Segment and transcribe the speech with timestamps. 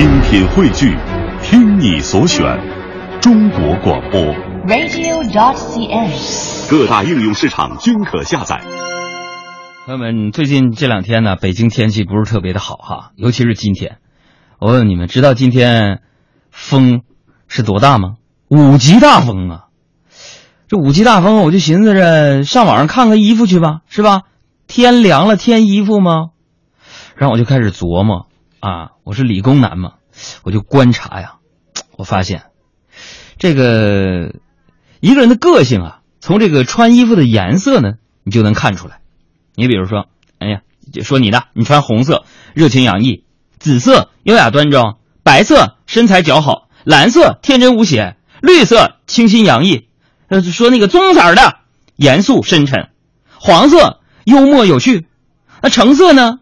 [0.00, 0.96] 精品汇聚，
[1.42, 2.42] 听你所选，
[3.20, 4.18] 中国广播。
[4.66, 6.70] radio.dot.cn，。
[6.70, 8.62] 各大应用市场均可下载。
[9.84, 13.98] 朋友们，最近这两天呢，北京天气不是特别的好哈，尤其是今天。
[14.58, 16.00] 我问你们，知道今天
[16.50, 17.02] 风
[17.46, 18.14] 是多大吗？
[18.48, 19.64] 五级大风啊！
[20.66, 24.22] 这五级大风，我就寻思着上网上看看衣服去吧，是吧？
[24.66, 26.30] 天凉了添衣服吗？
[27.16, 28.28] 然后我就开始琢磨
[28.60, 29.94] 啊，我是理工男嘛，
[30.42, 31.36] 我就观察呀，
[31.96, 32.44] 我发现
[33.38, 34.34] 这个
[35.00, 39.00] 一个人的个性啊，从这个穿衣服的颜色呢，你就能看出来。
[39.54, 40.60] 你比如说，哎呀，
[40.92, 43.24] 就说你的，你穿红色，热情洋溢；
[43.58, 49.88] 紫色，优雅端庄；白色，身材姣好；蓝色，天真无邪；绿色，清新洋溢。
[50.28, 51.60] 呃，说那个棕色的，
[51.96, 52.90] 严肃深沉；
[53.38, 55.06] 黄色，幽默有趣；
[55.62, 56.39] 那橙色呢，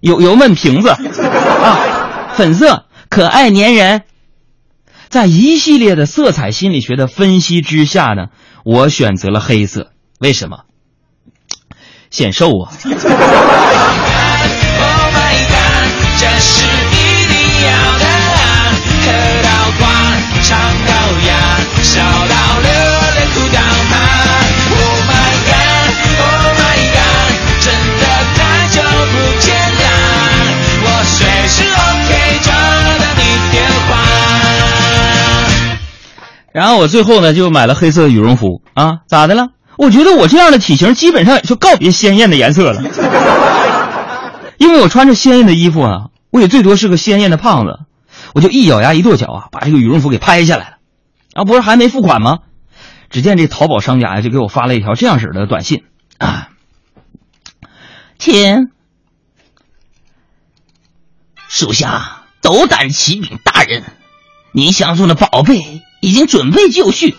[0.00, 0.96] 有油焖瓶子 啊；
[2.34, 4.02] 粉色，可爱粘人。
[5.08, 8.26] 在一系列的色彩心理学的分析之下呢，
[8.64, 9.92] 我选择了黑色。
[10.20, 10.64] 为什么？
[12.10, 12.72] 显瘦啊！
[36.52, 39.48] 然后我最后呢就买了黑色的羽绒服啊，咋的了？
[39.76, 42.82] 我觉得我这样的体型基本上也就告别鲜艳的颜色了，
[44.58, 47.80] 因为我穿着鲜艳的衣服啊，我也最多是个鲜艳的胖子。
[48.34, 50.76] 我就一咬牙一跺脚啊，把这个羽绒服给拍下来了。
[51.34, 52.38] 啊，不是还没付款吗？
[53.10, 55.84] 只见这淘宝商家呀就给我发了一条这样式的短信
[56.18, 56.50] 啊，
[58.18, 58.68] 亲，
[61.48, 63.82] 属下斗胆启禀大人，
[64.52, 67.14] 您相中的宝贝已经准备就绪，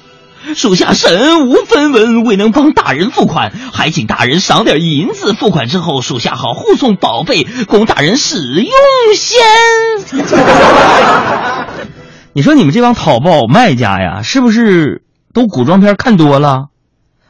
[0.56, 5.34] 属下身无分文，未能帮大人付款，还请大人赏点银子。
[5.34, 8.72] 付款之后，属下好护送宝贝，供大人使用
[9.16, 10.30] 先。
[12.34, 16.68] 你说你们这帮淘宝卖家呀，是不是都古装片看多了？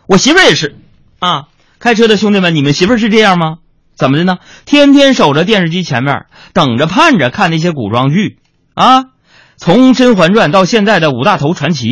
[0.08, 0.76] 我媳妇儿也是，
[1.20, 1.46] 啊，
[1.80, 3.58] 开车的兄弟们，你们媳妇儿是这样吗？
[3.96, 4.38] 怎么的呢？
[4.66, 8.40] 天天守着电视机前面，等着盼着看那些古装剧，
[8.74, 9.06] 啊，
[9.60, 11.88] 从《甄嬛传》到现在的《五大头传奇》，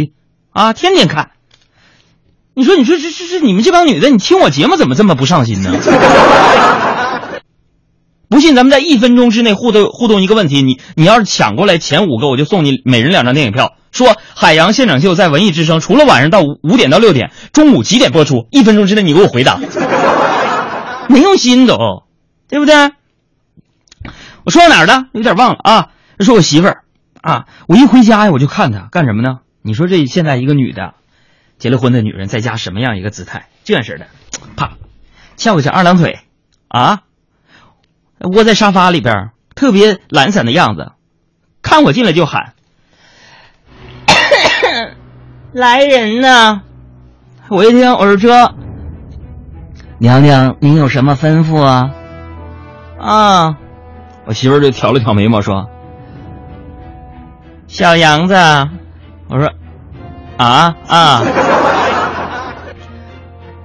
[0.52, 1.32] 啊，天天看。
[2.54, 5.74] 你说，你说这这这你们这帮女的，你听我节目怎么这么不上心呢？
[8.30, 13.74] 不信，咱们在一分钟之内互动互动一个问题，你你要是抢过来前五个，我就送你每人两张电影票。
[13.92, 18.48] 说海洋现场秀在文艺之声，除了晚上到五点到六点，中午几点播出？
[18.50, 19.60] 一分钟之内你给我回答，
[21.10, 22.04] 没用心都，
[22.48, 22.92] 对不对？
[24.46, 25.08] 我说到哪儿了？
[25.12, 25.90] 有点忘了啊。
[26.22, 26.86] 说我媳妇儿
[27.28, 29.40] 啊，我一回家呀，我就看她干什么呢？
[29.62, 30.94] 你说这现在一个女的，
[31.58, 33.48] 结了婚的女人在家什么样一个姿态？
[33.66, 34.08] 这样式的，
[34.56, 34.78] 啪，
[35.36, 36.20] 翘个小二郎腿，
[36.70, 37.02] 啊，
[38.20, 40.94] 窝在沙发里边，特别懒散的样子，
[41.62, 42.54] 看我进来就喊
[45.52, 46.62] ：“来人呐！”
[47.50, 48.56] 我一听，我说这
[50.00, 51.92] 娘娘，您有什么吩咐啊？
[53.00, 53.58] 啊，
[54.26, 55.70] 我媳妇儿就挑了挑眉毛说
[57.68, 58.36] ：“小杨子。”
[59.30, 59.52] 我说
[60.38, 61.24] ：“啊啊！”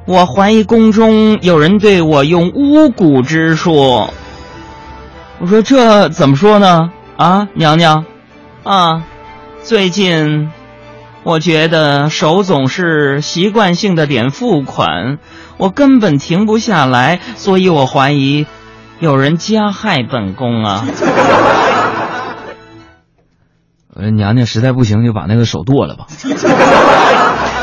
[0.05, 4.09] 我怀疑宫中有人对我用巫蛊之术。
[5.39, 6.91] 我说这怎么说呢？
[7.17, 8.05] 啊，娘娘，
[8.65, 9.05] 啊，
[9.63, 10.51] 最近
[11.23, 15.19] 我觉得手总是习惯性的点付款，
[15.57, 18.47] 我根本停不下来，所以我怀疑
[18.99, 20.85] 有人加害本宫啊。
[24.11, 26.07] 娘娘实在不行就把那个手剁了吧。